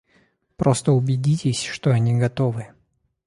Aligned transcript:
Просто 0.55 0.93
убедитесь, 0.93 1.61
что 1.61 1.91
они 1.91 2.15
готовы. 2.17 2.69